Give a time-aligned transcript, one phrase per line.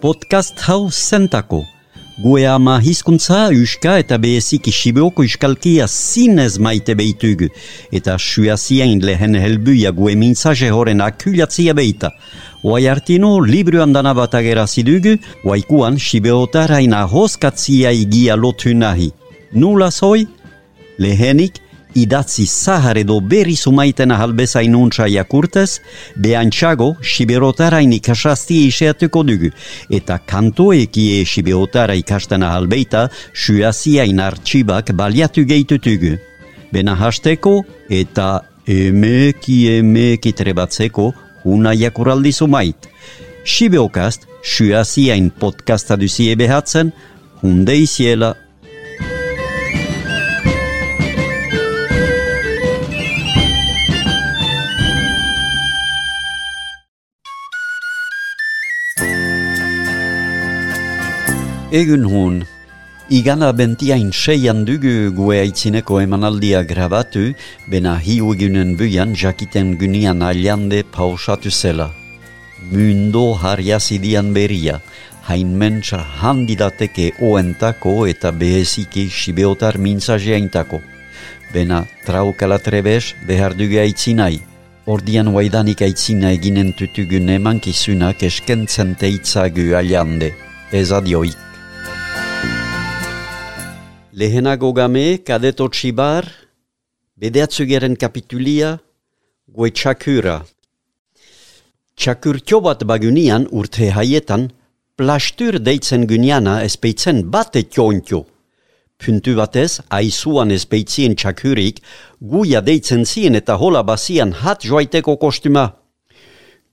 [0.00, 1.64] Podcast hau zentako.
[2.18, 7.48] Gue ama hizkuntza, uska eta behezik isibeoko iskalkia zinez maite behitugu.
[7.92, 12.10] Eta suazien lehen helbuia gue mintzaje horren akulatzia behita.
[12.64, 19.10] Oai artino, libruan dana bat agerazidugu, oaikuan sibeotaraina hoskatzia igia lotu nahi.
[19.52, 20.26] Nula zoi?
[20.98, 21.60] Lehenik,
[21.96, 25.80] idatzi zahar edo berri sumaiten ahalbezain untsa jakurtez,
[26.16, 29.50] behantxago siberotara ikasasti iseatuko dugu,
[29.90, 36.16] eta kantoekie siberotara ikasten ahalbeita suaziain artxibak baliatu gehitutugu.
[36.72, 41.12] Bena hasteko eta emeki emeki trebatzeko
[41.44, 42.88] una jakuraldi sumait.
[43.44, 46.90] Sibeokast, suaziain podcasta duzie behatzen,
[47.42, 48.34] hunde iziela
[61.76, 62.36] Egun hon,
[63.10, 67.34] igana bentiain seian dugu gue aitzineko emanaldia grabatu,
[67.68, 71.90] bena hiu egunen buian jakiten gunian aliande pausatu zela.
[72.72, 74.80] Mundo harriazidian beria,
[75.28, 80.80] hain mentsa handidateke oentako eta behezike sibeotar mintzajeaintako.
[81.52, 84.38] Bena traukala trebes behar dugu aitzinai.
[84.86, 90.32] Ordian waidanik aitzina eginen tutugun emankizunak eskentzen teitzagu aliande.
[90.72, 91.45] Ez adioik.
[94.16, 96.24] Lehenago game, kadeto txibar,
[97.20, 98.78] bedeatzugeren kapitulia,
[99.52, 100.38] goe txakura.
[102.00, 104.48] Txakur bat bagunian urte haietan,
[104.96, 108.24] plastur deitzen guniana espeitzen bate txontio.
[108.96, 111.82] Puntu batez, aizuan espeitzien txakurik,
[112.18, 115.74] guia deitzen zien eta hola basian hat joaiteko kostuma.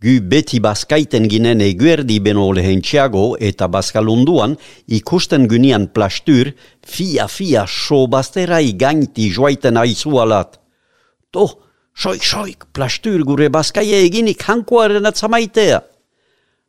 [0.04, 4.58] Gu beti baskaiten ginen eguerdi beno lehen txago eta baskalunduan
[4.98, 6.50] ikusten gunian plastur
[6.84, 10.60] fia fia so basterai gainti joaiten aizu alat.
[11.32, 11.46] To,
[11.96, 15.80] soik soik, plastur gure baskaia eginik hankoaren atzamaitea.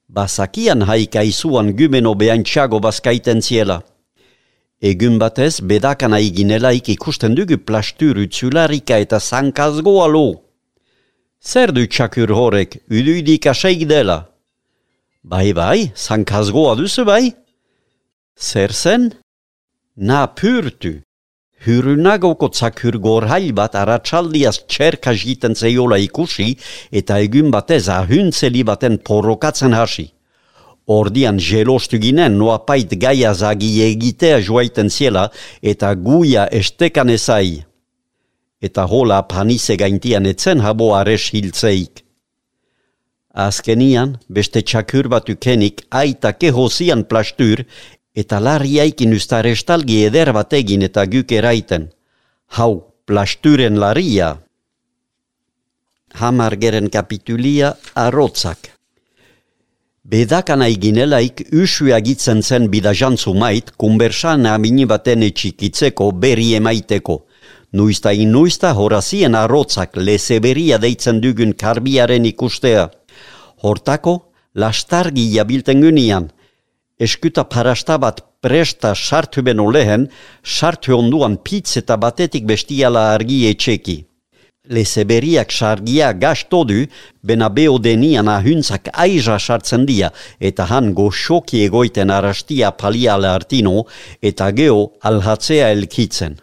[0.06, 3.80] Basakian haik aizuan gumeno behan txago baskaiten ziela.
[4.78, 10.43] Egun batez bedakan aiginelaik ikusten dugu plastur utzularika eta zankazgoa loo.
[11.44, 14.30] Zer du txakur horrek, uduidik aseik dela?
[15.22, 17.34] Bai, bai, zankazgoa duzu bai?
[18.48, 19.10] Zer zen?
[19.96, 21.02] Na purtu.
[21.66, 26.48] Hurunagoko txakur gorhail bat aratsaldiaz txerka jiten zeiola ikusi
[27.00, 30.06] eta egun batez ahuntzeli baten porokatzen hasi.
[30.88, 35.28] Ordian jelostu ginen noa pait gaia zagi egitea joaiten ziela
[35.60, 37.64] eta guia estekan ezai
[38.64, 42.00] eta hola panise gaintian etzen habo ares hiltzeik.
[43.34, 47.64] Azkenian, beste txakur bat ukenik aita kehozian plastur
[48.22, 51.90] eta larriaikin ustarestalgi eder bat egin eta guk eraiten.
[52.56, 54.30] Hau, plasturen larria.
[56.20, 57.74] Hamar geren kapitulia
[58.06, 58.70] arrotzak.
[60.04, 67.20] Bedakan aiginelaik usu agitzen zen bidajantzu mait, kumbersan amini baten etxikitzeko berri emaiteko–
[67.74, 72.84] Nuista inuista horazien arrotzak lezeberia deitzen dugun karbiaren ikustea.
[73.66, 74.12] Hortako,
[74.54, 76.28] lastargi jabilten gunian.
[77.06, 80.06] Eskuta parasta bat presta sartu beno lehen,
[80.44, 83.96] sartu onduan pitz eta batetik bestiala argi etxeki.
[84.70, 86.86] Lezeberiak sargia gasto du,
[87.26, 93.82] bena beho denian ahuntzak aiza sartzen dia, eta han goxoki egoiten arastia paliala artino,
[94.22, 96.38] eta geho alhatzea elkitzen.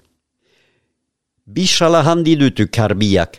[1.52, 3.34] Bisala handi dutu karbiak.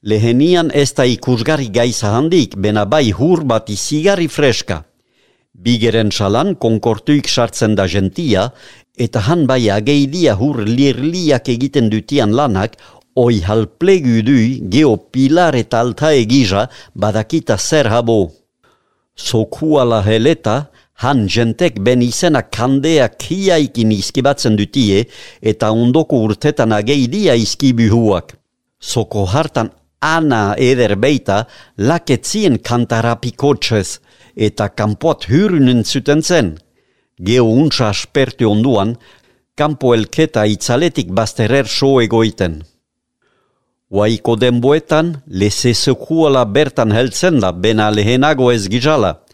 [0.00, 4.78] Lehenian ez da ikusgarri gaiza handik, bena bai hur bat izigarri freska.
[5.52, 8.46] Bigeren salan konkortuik sartzen da gentia,
[8.96, 12.78] eta han bai ageidia hur lirliak egiten dutian lanak,
[13.24, 14.38] oi halplegu du
[14.72, 18.20] geo pilar eta alta egiza badakita zer habo.
[19.14, 25.04] Sokua la heleta, Han jentek ben izena kandea kiaikin izkibatzen dutie
[25.50, 28.34] eta ondoko urtetan ageidia izkibuhuak.
[28.80, 29.70] Soko hartan
[30.02, 31.44] ana eder beita
[31.78, 34.00] laketzien kantarapikotxez
[34.48, 36.56] eta kampoat hyrunen zuten zen.
[37.22, 38.96] Geo untsa aspertu onduan,
[39.54, 42.58] kampo elketa itzaletik bazterer so egoiten.
[43.90, 49.14] Waiko denboetan, leze sekuala bertan heltzen da bena lehenago ez gizala–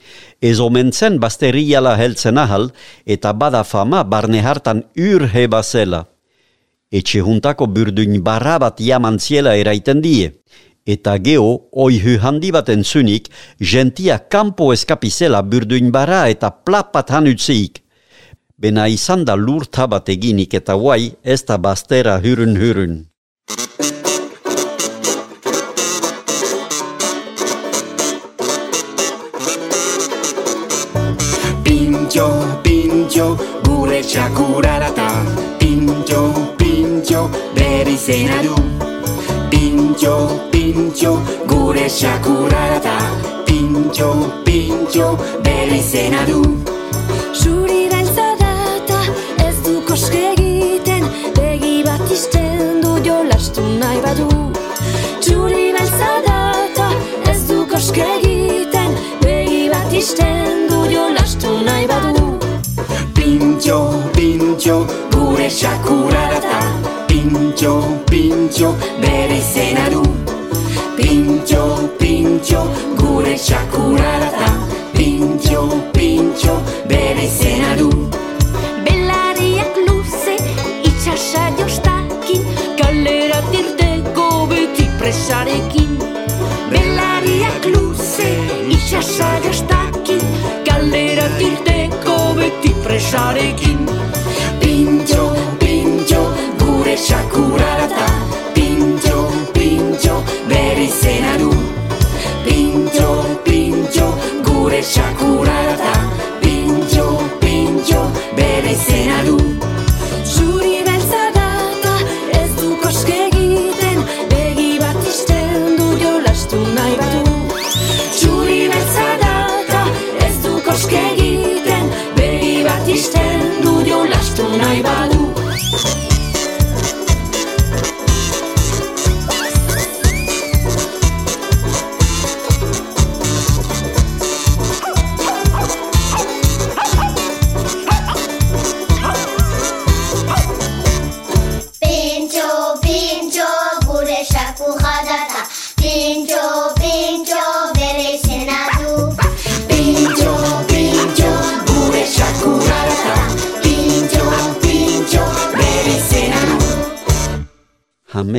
[0.45, 2.69] ez omentzen basteriala heltzen ahal
[3.15, 6.05] eta bada fama barne hartan ur heba zela.
[6.93, 9.19] Etxe juntako burduin barra bat jaman
[9.63, 10.33] eraiten die.
[10.87, 17.81] eta geho oihu handi baten zunik, gentia kampo eskapizela burduin bara eta plapat hanutzeik.
[18.59, 22.57] Bena izan da lur tabat eginik eta guai ez da bastera hurun
[32.15, 33.25] Pintxo, pintxo,
[33.65, 35.07] gure txakurarata
[35.59, 36.21] Pintxo,
[36.57, 37.23] pintxo,
[37.57, 38.55] bere izena du.
[39.51, 40.13] Pintxo,
[40.53, 41.11] pintxo,
[41.51, 42.95] gure txakurarata
[43.49, 44.13] Pintxo,
[44.47, 45.09] pintxo,
[45.43, 46.39] bere izena du.
[47.35, 49.03] Zuri data
[49.49, 54.34] ez du koske egiten Begi bat izten du jolastu nahi badu
[64.65, 66.61] pintxo, gure txakurarata
[67.07, 67.73] Pintxo,
[68.09, 70.03] pintxo, bere izena du.
[70.97, 72.63] Pintxo, pintxo,
[72.97, 74.49] gure txakurarata
[74.95, 76.55] Pintxo, pintxo,
[76.89, 77.91] bere izena du.
[78.87, 80.39] Belariak luze
[80.89, 82.49] itxasa jostakin
[82.81, 85.93] Kalera tirteko beti presarekin.
[88.75, 90.25] Itxasa jostakin
[90.65, 94.04] Kalera tirteko beti presarekin
[94.75, 95.25] Pintxo,
[95.61, 96.21] pintxo,
[96.59, 98.24] gure txakurarata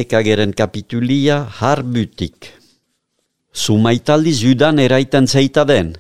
[0.06, 2.54] Hamekageren kapitulia harbutik.
[3.54, 5.96] Sumaitaldiz judan eraiten zeita den.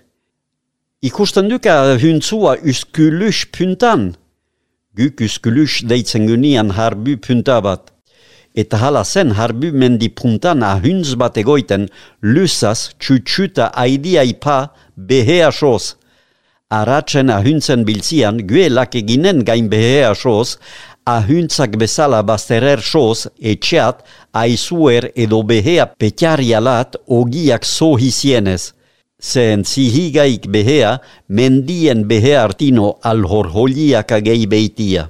[1.02, 4.13] Ikusten duka huntzua uskulus puntan.
[4.94, 7.90] Guk uskulus deitzen gunian harbu punta bat.
[8.56, 11.90] Eta hala zen harbu mendi puntan ahuntz bat egoiten
[12.22, 15.96] lusaz txutxuta aidia ipa behea soz.
[16.69, 20.60] Aratzen ahuntzen biltzian guelak eginen gain behea soz,
[21.06, 24.02] ahuntzak bezala bazterer soz etxeat
[24.34, 28.74] aizuer edo behea petjarialat ogiak zohizienez.
[29.22, 35.10] Zen zihigaik behea mendien behea artino alhorholiak agei beitia.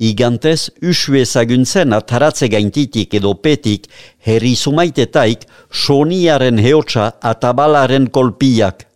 [0.00, 3.90] Igantez, usue zaguntzen ataratze gaintitik edo petik
[4.24, 8.86] herri sumaitetaik soniaren heotsa atabalaren kolpiak.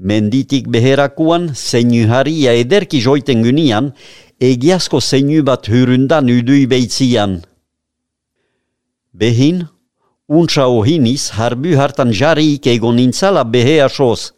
[0.00, 3.90] Menditik beherakuan, zeinuharia ederki joiten gunian,
[4.40, 7.42] egiazko zeinu bat hurundan udui beitzian.
[9.12, 9.66] Behin,
[10.24, 14.32] untsa ohiniz harbu hartan jarriik egon nintzala behea soz.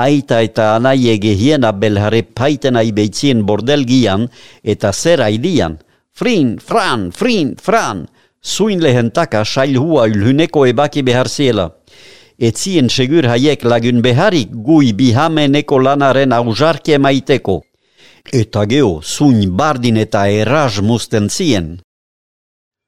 [0.00, 4.30] Aita eta anaie gehiena belhare paiten aibeitzien bordelgian
[4.64, 5.76] eta zer aidian.
[6.16, 8.06] Frin, fran, frin, fran,
[8.40, 11.68] zuin lehentaka sailhua ylhuneko ebaki behar ziela.
[12.40, 17.58] Etzien segur haiek lagun beharik gui bihameneko lanaren aujarke maiteko.
[18.32, 21.66] Eta geho, zuin bardin eta erraz musten zien.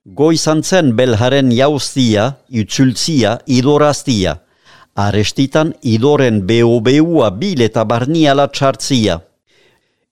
[0.05, 4.39] Goizan zen belharen jauztia, itzultzia, idoraztia.
[4.97, 9.19] Arestitan idoren beho-beua bil eta barniala txartzia.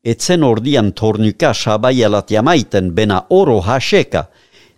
[0.04, 4.26] Etzen ordian tornuka sabaialat jamaiten bena oro haseka,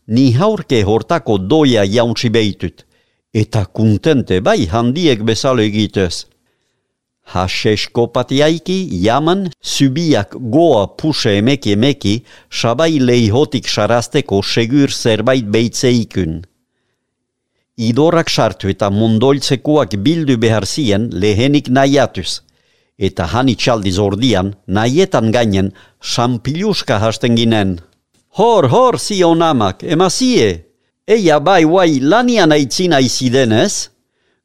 [0.07, 2.87] ni haurke hortako doia jauntsi beitut,
[3.33, 6.27] eta kuntente bai handiek bezalo egitez.
[7.33, 12.15] Hasesko patiaiki jaman subiak goa puse emeki emeki
[12.51, 16.43] sabai leihotik sarasteko segur zerbait beitzeikun.
[17.79, 22.43] Idorak sartu eta mondoltzekuak bildu behar zien lehenik nahiatuz.
[22.99, 27.81] Eta hani txaldiz ordian, nahietan gainen, sampiluska hasten ginen.
[28.37, 30.72] Hor, hor, zion amak, emazie!
[31.13, 33.89] Eia bai guai lanian aitzina izidenez?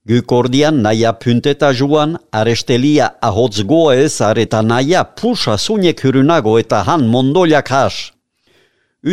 [0.10, 7.06] Guk ordian naia punteta juan, arestelia ahotz goez, areta naia pusa zunek hurunago eta han
[7.14, 7.98] mondoliak has.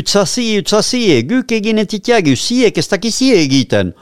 [0.00, 3.94] Utzazie, utzazie, guk eginetik jagu, ziek ez dakizie egiten.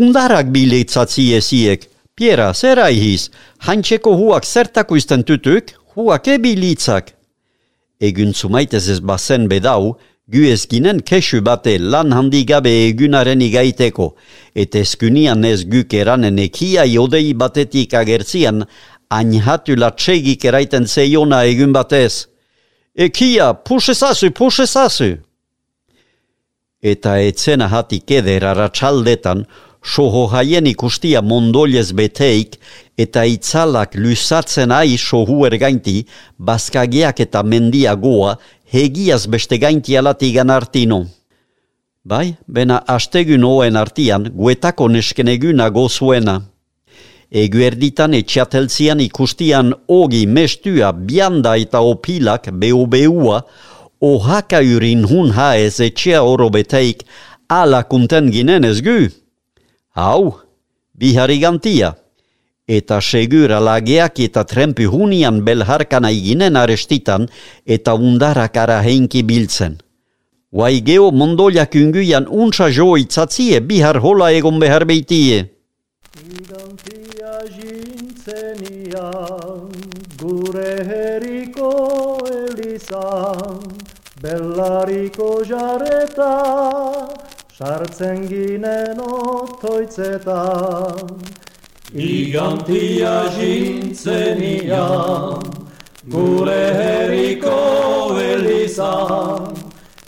[0.00, 1.86] Undarak bileitzazie ziek.
[2.18, 3.28] Piera, zer aihiz,
[3.68, 7.14] haintxeko huak zertako izten tutuk, huak ebilitzak.
[8.02, 9.98] Egun zumaitez ez bazen bedau,
[10.28, 14.10] gu ez ginen kesu bate lan handi gabe egunaren igaiteko,
[14.54, 18.66] eta eskunian ez guk eranen ekia jodei batetik agertzian,
[19.10, 22.26] ainhatu latsegik eraiten zeiona egun batez.
[22.94, 25.16] Ekia, pusezazu, pusezazu!
[26.82, 29.46] Eta etzena hatik eder aratsaldetan,
[29.82, 32.58] soho haien ikustia mondolez beteik,
[32.98, 36.02] eta itzalak lusatzen ai sohu ergainti,
[36.38, 38.36] bazkagiak eta mendia goa,
[38.72, 41.06] hegiaz beste gainti alatigan artino.
[42.04, 46.38] Bai, bena astegun oen artian, guetako neskeneguna gozuena.
[47.28, 53.42] Egu erditan etxateltzian ikustian ogi mestua bianda eta opilak behu-behua,
[54.00, 57.04] ohaka urin hun haez etxea oro beteik,
[57.48, 59.10] ala kunten ginen ez gu.
[59.96, 60.38] Hau,
[60.94, 61.92] bihari gantia.
[62.68, 67.24] Eta segura lageak eta trempi hunian belharkana iginen arestitan
[67.64, 69.78] eta undarak ara heinki biltzen.
[70.52, 75.48] Guai geo mondoliak unguian untsa jo itzatzie bihar hola egon behar beitie.
[76.12, 78.92] Gigantia jintzenian,
[80.20, 81.72] gure herriko
[82.28, 83.60] elizan,
[84.20, 86.32] bellariko jareta,
[87.56, 89.88] sartzen ginen otoitzetan.
[91.96, 95.40] Gigantia jintzenian,
[96.04, 99.56] gure herriko elizan,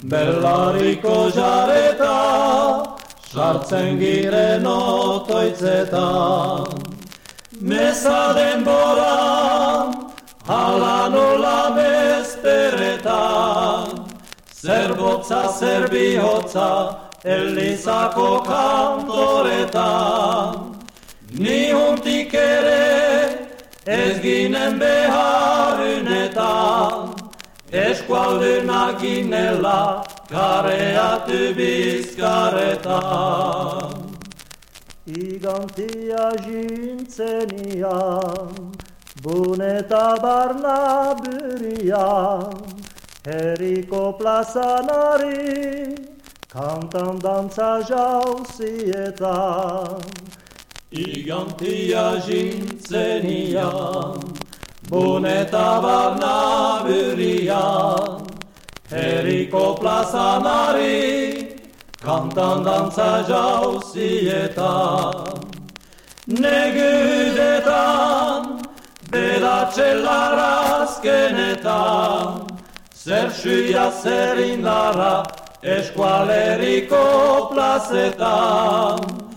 [0.04, 2.84] bellariko jareta,
[3.32, 6.64] sartzen giren otoitzetan.
[7.62, 9.94] Meza denboran,
[10.44, 14.04] hala nola bezperetan,
[14.52, 15.48] zer botza,
[17.24, 20.69] elizako kantoretan.
[21.38, 23.46] Ni huntik ere
[23.86, 27.14] ez ginen beharunetan,
[27.70, 32.90] eskualdunak ginela kareatu bizkaretan.
[35.06, 38.50] Gigantia jintzenian,
[39.22, 42.58] buneta barna burian,
[43.22, 45.94] herriko plazanari,
[46.50, 49.30] kantan dantza jauzietan.
[50.92, 54.18] Gigantia jintzenian,
[54.90, 58.26] buneta barna burian,
[58.90, 61.54] herriko plazanari,
[62.02, 65.14] kantan dantza jauzietan.
[66.26, 67.70] Negüdetan,
[69.12, 70.38] bedatxelar
[70.82, 72.50] azkenetan,
[72.92, 75.22] zer suia zer indarra,
[75.62, 77.04] eskualeriko
[77.54, 79.29] plazetan.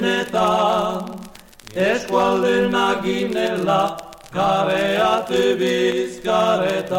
[1.76, 3.98] eskualdunak ginela
[4.34, 6.90] kareatu bizkaretan.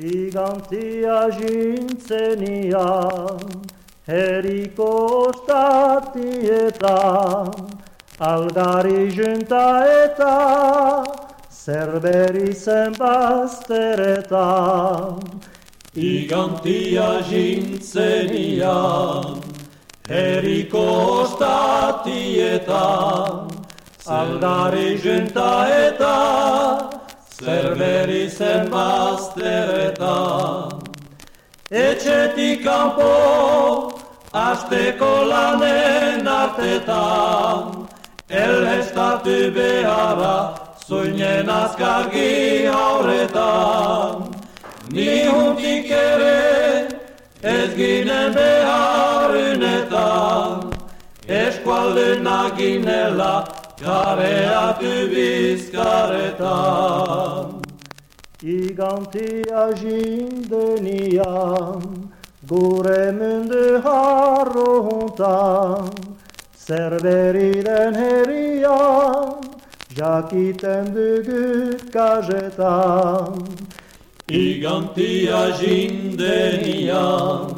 [0.00, 2.74] Gigantia jintzenian,
[4.08, 4.90] herriko
[5.30, 6.74] ostatietan,
[8.18, 10.36] algari junta eta
[11.54, 14.40] zerberi zen bazteretan.
[15.92, 19.42] Gigantia jintzenian,
[20.06, 22.70] herriko ostatietan,
[24.06, 26.14] aldari junta eta
[27.34, 30.78] zerberi zen bazteretan.
[31.72, 33.90] Etxetik kanpo,
[34.30, 37.90] asteko lanen artetan,
[38.30, 40.54] elestatu beharra,
[40.86, 44.29] zuinen azkargi hauretan.
[44.92, 46.88] Ni huntik ere,
[47.42, 50.72] ez ginen beharunetan,
[51.28, 53.46] eskualdunak ginela,
[53.78, 57.62] kareatu bizkaretan.
[58.42, 61.80] Gigantia jindenian,
[62.50, 65.84] gure mundu harrohuntan,
[66.66, 69.38] zerberiden herrian,
[69.94, 73.34] jakiten dugut kajetan.
[74.30, 77.50] Gigantia jindenian,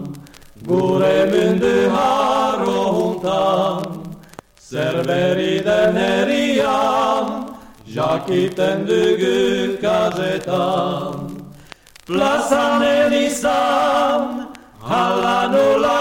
[0.64, 3.80] gure mundu harrohuntan,
[4.56, 7.26] zerberiden herrian,
[7.84, 11.44] jakiten dugut kajetan.
[12.06, 14.22] Plazan elizan,
[14.80, 16.00] hala nola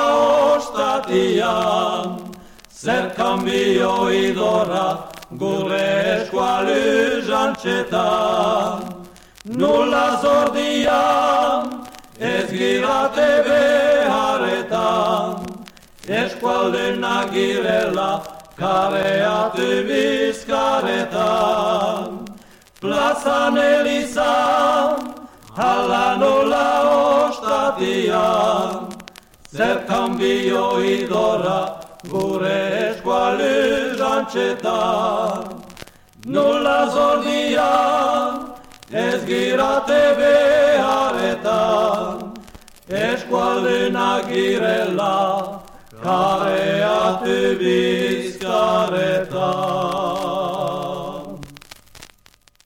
[0.56, 2.32] ostatian,
[2.72, 4.88] zer kambio idora
[5.36, 9.00] gure eskualu jantxetan,
[9.46, 11.86] nula zordian,
[12.20, 15.46] ez girate beharretan,
[16.08, 18.24] eskualdena girela,
[18.56, 21.20] kareatu bizkaretan.
[22.82, 25.14] Plazan elizan,
[25.58, 26.70] hala nola
[27.30, 28.90] ostatian,
[29.56, 31.62] zer kanbio idora,
[32.10, 35.42] gure eskualu jantxetan.
[36.26, 38.52] Nola zordian,
[38.92, 42.34] ez girate beharretan,
[42.88, 45.62] eskualdena girela,
[46.04, 49.40] kareatu bizkaretan.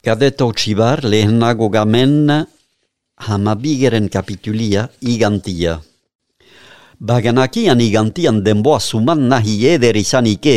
[0.05, 2.46] Kadeto txibar lehenago gamen
[3.27, 5.82] hamabigeren kapitulia igantia.
[7.05, 10.53] Baganakian igantian denboa suman nahi eder izanike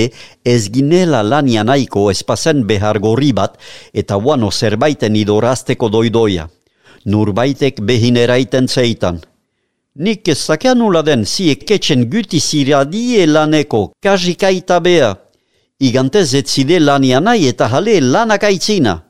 [0.53, 3.59] ez ginela lania nahiko espazen behar gorri bat
[3.93, 6.47] eta wano zerbaiten idorazteko doidoia.
[7.05, 9.21] Nurbaitek behin eraiten zeitan.
[9.97, 15.13] Nik ez zakean nula den zi eketxen guti ziradie laneko kajikaita bea.
[15.81, 19.03] Igantez ez zide lania nahi eta jale lanak aitzina.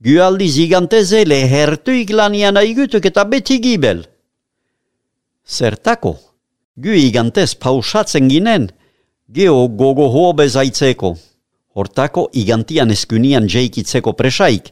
[0.00, 4.06] Gu aldiz igantezele hertuik lania nahi gutuk eta beti gibel.
[5.44, 6.31] Zertako?
[6.74, 8.70] Gu igantez pausatzen ginen,
[9.28, 11.10] geo gogo hobe zaitzeko.
[11.76, 14.70] Hortako igantian eskunian jeikitzeko presaik,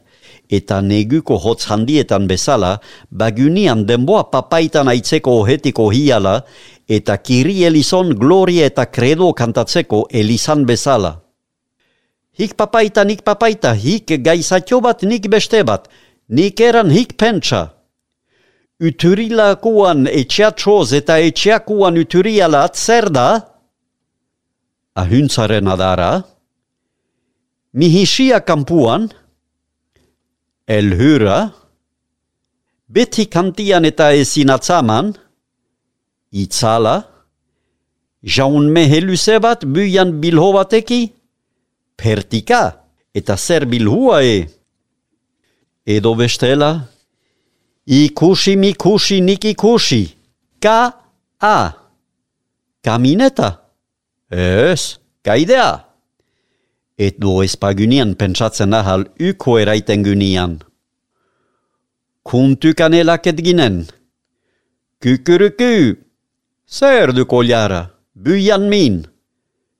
[0.49, 2.79] eta neguko hotz handietan bezala,
[3.11, 6.41] bagunian denboa papaitan aitzeko ohetiko hiala,
[6.89, 11.19] eta kiri elizon gloria eta credo kantatzeko elizan bezala.
[12.33, 15.85] Hik papaita, nik papaita, hik gaizatio bat, nik beste bat,
[16.29, 17.67] nik eran hik pentsa.
[18.81, 23.29] Uturilakuan etxeatxoz eta etxeakuan uturialat zer da?
[25.01, 26.23] Ahuntzaren adara.
[27.73, 29.11] Mihisia kampuan.
[30.67, 31.53] Elhyra.
[32.89, 35.13] Beti kantian eta ezinatzaman.
[36.43, 36.97] Itzala.
[38.35, 41.01] Jaun meheluse bat buian bilho bateki.
[41.99, 42.63] Pertika.
[43.13, 44.37] Eta zer bilhua e.
[45.85, 46.90] Edo bestela.
[47.85, 50.13] Ikusi mikusi nikikusi.
[50.61, 50.93] Ka
[51.41, 51.71] a.
[52.83, 53.61] Kamineta.
[54.29, 55.85] Ez, kaidea.
[56.97, 60.59] Edo espagunian pentsatzen ahal uko eraiten gunian.
[62.23, 63.87] Kuntukanelaket ginen.
[65.01, 65.97] Kukuruku.
[66.67, 67.89] Zer du koljara.
[68.13, 69.07] Buian min.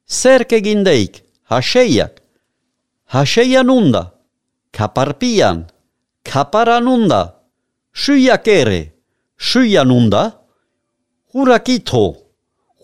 [0.09, 1.21] Zerke gindeik.
[1.43, 2.17] Haseiak.
[3.05, 4.11] Haseian unda.
[4.73, 5.69] Kaparpian.
[6.23, 7.21] Kaparanunda.
[7.21, 7.40] Syiak
[8.47, 8.93] ere.
[9.37, 10.33] Syianunda.
[11.33, 12.15] Hurakito.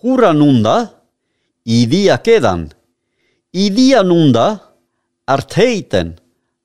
[0.04, 0.90] Huranunda.
[1.66, 2.70] Idia kedan.
[3.54, 4.60] Idia nunda.
[5.28, 6.16] Arteiten.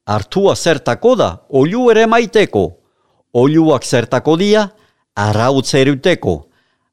[0.07, 2.73] Artua zertako da, olu ere maiteko.
[3.33, 4.71] Oluak zertako dia,
[5.17, 6.49] arautz eruteko.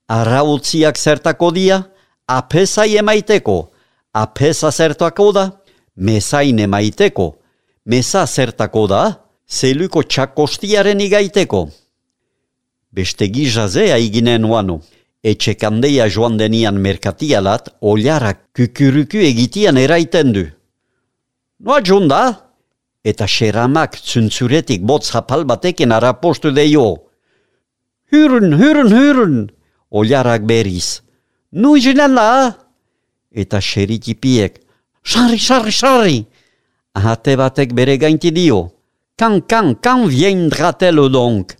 [0.08, 1.84] Arautziak zertako dia,
[2.28, 3.72] apesai emaiteko.
[4.14, 5.52] Apesa zertako da,
[5.96, 7.36] mesain emaiteko.
[7.86, 9.02] Mesa zertako da,
[9.50, 11.68] zeluko txakostiaren igaiteko.
[12.92, 14.80] Beste gizazea iginen oano.
[15.24, 20.46] Etxe kandeia joan denian merkatialat, oliarak kukuruku egitian eraiten du.
[21.60, 22.22] Noa junda?
[23.04, 26.88] Eta xeramak zuntzuretik botz japal batekin arapostu deio.
[28.12, 29.50] Hürün, hürün, hürün!
[29.92, 31.02] Oliarak beriz.
[31.52, 32.56] Nu jinen la?
[33.32, 34.62] Eta xerikipiek.
[35.04, 36.26] Sarri, sarri, sarri!
[36.96, 38.79] Ahate batek bere gainti dio.
[39.20, 41.58] Kan, kan, kan viendra-t-elle donc?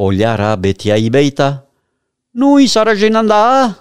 [0.00, 1.68] Oliara beti aibeita.
[2.32, 3.74] Nu izara jinan da?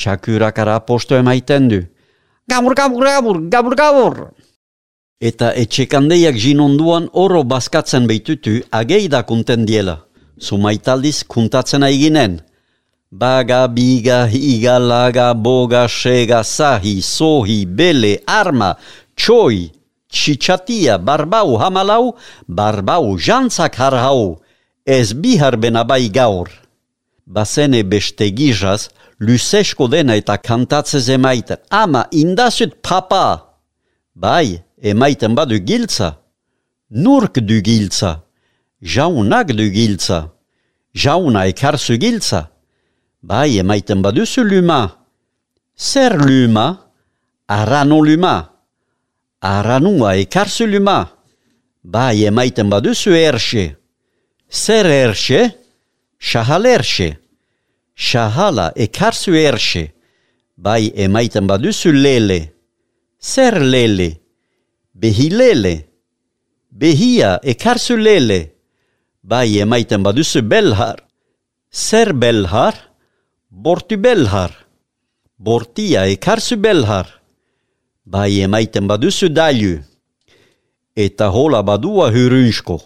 [0.00, 1.82] Txakurakara posto emaiten du.
[2.48, 4.16] Gabur, gabur, gabur, gabur, gabur!
[5.20, 9.98] Eta etxekandeiak jinonduan oro baskatzen beitutu ageida kunten diela.
[10.40, 12.40] Sumaitaldiz kuntatzen aiginen.
[13.12, 18.74] Baga, biga, higa, laga, boga, sega, sahi, sohi, bele, arma,
[19.16, 19.68] txoi,
[20.14, 22.14] txitsatia, barbau, hamalau,
[22.48, 24.38] barbau, jantzak harhau,
[24.86, 26.48] ez bihar benabai gaur.
[27.26, 31.58] Bazene beste gizaz, luzesko dena eta kantatzez emaiten.
[31.70, 33.58] Ama, indazut papa!
[34.14, 36.18] Bai, emaiten badu giltza.
[36.90, 38.22] Nurk du giltza.
[38.82, 40.30] Jaunak du giltza.
[40.94, 42.48] Jauna ekarzu giltza.
[43.22, 44.82] Bai, emaiten baduzu luma.
[45.76, 46.66] Zer luma?
[47.48, 48.53] Arano luma.
[49.44, 51.10] Aranua ekarzu luma.
[51.84, 53.76] Bai, emaiten baduzu erxe.
[54.48, 55.40] Zer erxe?
[56.18, 57.08] Shahal erxe.
[57.94, 59.92] Shahala ekarzu erxe.
[60.56, 62.54] Bai, emaiten baduzu lele.
[63.20, 64.10] Zer lele?
[64.94, 65.74] Behilele.
[66.70, 68.40] Behia, ekarzu lele.
[69.22, 71.04] Bai emaiten baduzu belhar.
[71.70, 72.74] Zer belhar?
[73.50, 74.52] Bortu belhar.
[75.38, 77.23] Bortia, ekarzu belhar.
[78.06, 79.80] Bai emaiten baduzu dailu.
[80.96, 82.76] Eta hola badua hyrynsko.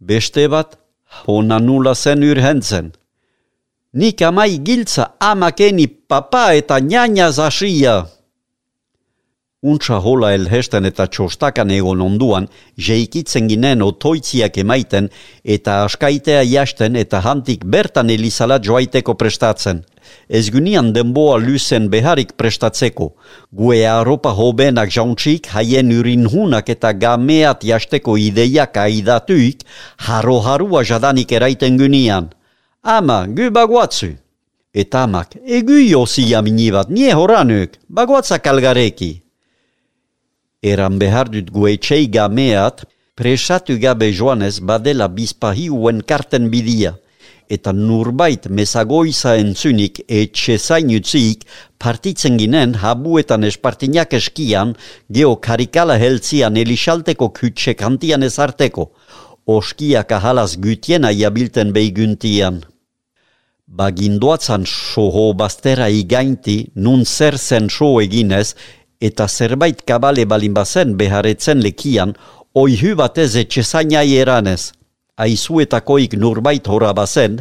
[0.00, 0.76] Beste bat,
[1.24, 2.92] hona nula zen urhentzen.
[3.94, 8.06] Nik amai giltza amakeni papa eta nyanya zasia.
[9.62, 12.48] Untsa hola elhesten eta txostakan egon onduan,
[12.86, 15.06] jeikitzen ginen otoitziak emaiten
[15.54, 19.84] eta askaitea jasten eta hantik bertan elizala joaiteko prestatzen.
[20.26, 23.12] Ez gunian denboa luzen beharik prestatzeko.
[23.54, 29.62] Gue aropa hobenak jauntxik haien urinhunak eta gameat jasteko ideiak aidatuik,
[30.08, 32.32] haro-harua jadanik eraiten gunian.
[32.82, 34.16] Ama, gu bagoatzu.
[34.74, 39.21] Eta amak, egu josi jaminibat, nie horanuk, bagoatzak algareki.
[40.62, 42.84] Eran behar dut guetxei gameat,
[43.18, 46.92] presatu gabe joanez badela bizpahi uen karten bidia.
[47.50, 51.42] Eta nurbait mesagoiza entzunik etxe zain utzik
[51.82, 54.76] partitzen ginen habuetan espartinak eskian
[55.10, 58.92] geo karikala heltzian elixalteko kutxe kantian ezarteko.
[59.46, 62.62] Oskiak ahalaz gutiena jabilten behiguntian.
[63.66, 68.54] Bagindoatzan soho bastera igainti, nun zer zen so eginez,
[69.08, 72.14] eta zerbait kabale balin bazen beharetzen lekian,
[72.54, 74.70] oihu batez etxezainai eranez.
[75.22, 77.40] Aizuetakoik nurbait hora bazen,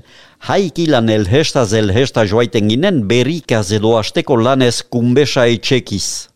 [0.50, 6.28] haikilan elhesta zelhesta joaiten ginen berrikaz edo asteko lanez kumbesa etxekiz.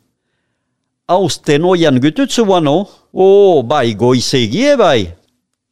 [1.07, 2.77] Hauz tenoian gututzu bano?
[3.13, 5.11] O, bai, goizegie bai.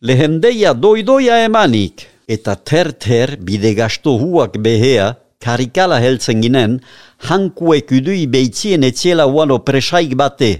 [0.01, 2.05] Lehendeia doidoia emanik.
[2.27, 6.79] Eta ter-ter bide gasto huak behea, karikala heltzen ginen,
[7.27, 10.51] hankuek udui beitzien etziela uano presaik bate.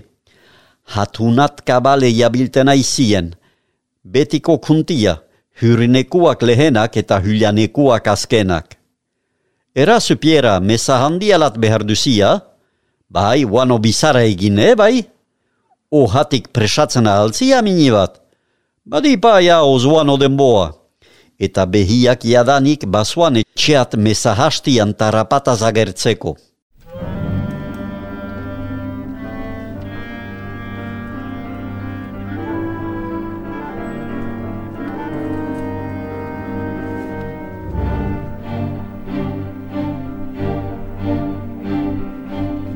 [0.93, 3.31] Hatunat kabale jabilten aizien.
[4.03, 5.21] Betiko kuntia,
[5.61, 8.75] hyrinekuak lehenak eta hyljanekuak azkenak.
[9.75, 12.41] Erazu piera, mesa handialat behar duzia?
[13.09, 15.07] Bai, uano bizara egin, eh, bai?
[15.91, 18.19] O hatik presatzen altzia minibat?
[18.85, 20.82] Badipa ja ozuano denboa
[21.43, 26.37] eta behiak jadanik basuan etxeat mesahastian tarapata zagertzeko.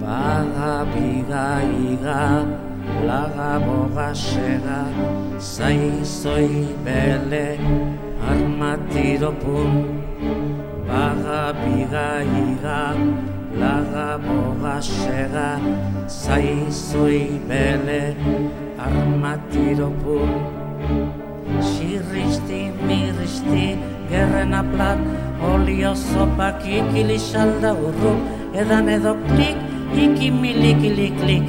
[0.04, 2.24] Baga biga iga,
[3.08, 4.82] laga boga sega,
[5.40, 7.17] zaizoi bele,
[26.98, 28.14] ikili salda urru,
[28.58, 29.58] edan edo klik,
[29.94, 31.46] iki milikili klik.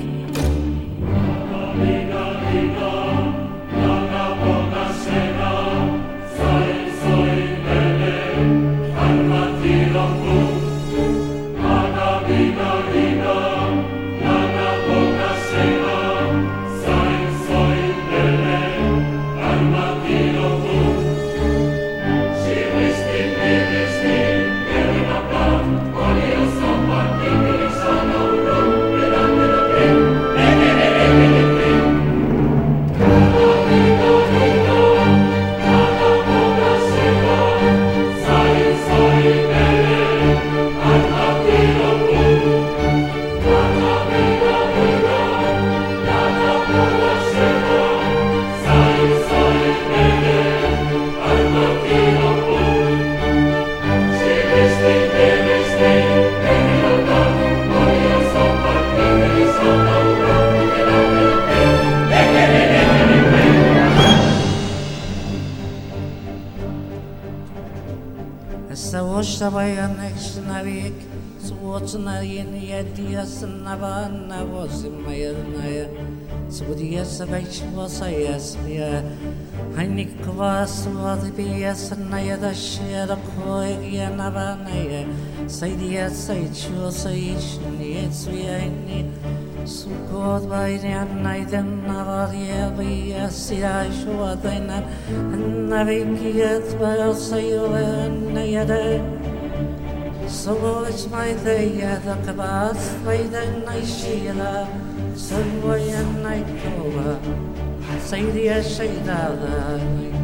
[69.38, 70.94] Başlabayan ekşinariyik,
[71.48, 75.86] suoçuna yeni yediye sınnava navo zimmayırnaya.
[76.50, 79.02] Subudiye sebeç vasaya smiya.
[79.76, 85.02] Hanik kvas vadibiye sınnaya da şiara koygiye navanaya.
[85.48, 87.46] Saydiye sayçu sayış
[87.78, 89.06] niyet suyayni.
[89.66, 94.82] Sukot bayriyan nayden navariye biye siyashu adayna.
[95.68, 99.27] Navikiyet bayasayı ve annayada.
[100.28, 101.08] سموت
[101.46, 104.66] يا ثقبات فيدنا الشيلة
[105.16, 107.18] سمويا نيكوبا
[108.04, 109.80] سيدي الشيدادة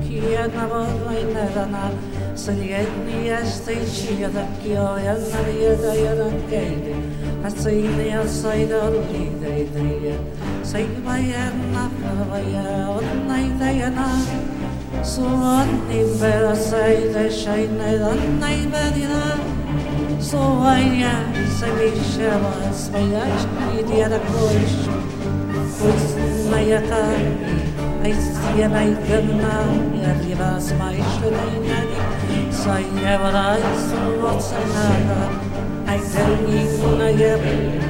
[0.09, 1.91] كي أنا بغينا لنا
[2.35, 6.95] سيدني أستيشي ذكيو يا نريد يا نكيدي
[7.45, 10.15] حسيني الصيد اللي ديدي
[10.65, 14.09] سيما يا نفر يا ونيدينا
[15.03, 19.54] سواني برا سيد الشينا ذني بدنا
[20.31, 21.13] Соня
[21.59, 24.89] завещала своячки деда кощ,
[25.79, 27.05] Путная та,
[28.03, 29.57] айстенай гна,
[29.95, 35.23] Ярдива смайшыдай нави, Соня врай сумоца нада,
[35.91, 37.39] Айдерниная,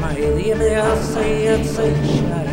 [0.03, 2.49] майдивя саяца чай,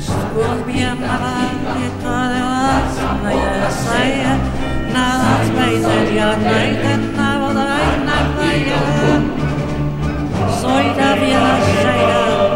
[0.00, 1.38] Скорбья мала,
[1.76, 2.16] и то
[2.50, 4.34] ласная сая,
[4.92, 7.27] Нас бейзарья найдет на
[10.60, 12.47] Soy la viajera